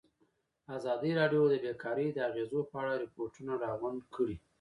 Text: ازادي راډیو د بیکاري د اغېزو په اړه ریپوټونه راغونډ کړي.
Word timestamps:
ازادي 0.77 1.11
راډیو 1.19 1.43
د 1.49 1.55
بیکاري 1.63 2.07
د 2.13 2.17
اغېزو 2.29 2.59
په 2.69 2.75
اړه 2.81 2.93
ریپوټونه 3.03 3.53
راغونډ 3.63 3.99
کړي. 4.15 4.37